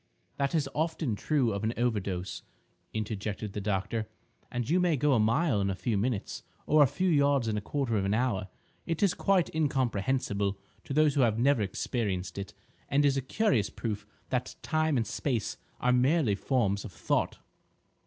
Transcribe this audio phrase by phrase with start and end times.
[0.37, 2.41] "That is often true of an overdose,"
[2.91, 4.07] interjected the doctor,
[4.51, 7.55] "and you may go a mile in a few minutes, or a few yards in
[7.55, 8.47] a quarter of an hour.
[8.87, 12.55] It is quite incomprehensible to those who have never experienced it,
[12.89, 17.37] and is a curious proof that time and space are merely forms of thought."